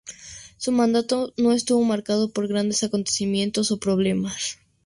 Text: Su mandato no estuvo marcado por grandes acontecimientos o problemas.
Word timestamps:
Su 0.57 0.71
mandato 0.71 1.31
no 1.37 1.51
estuvo 1.53 1.85
marcado 1.85 2.31
por 2.33 2.47
grandes 2.47 2.81
acontecimientos 2.81 3.69
o 3.71 3.77
problemas. 3.77 4.57